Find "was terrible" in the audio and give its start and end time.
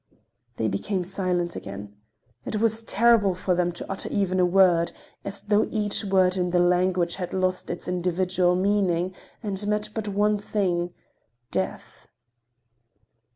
2.59-3.35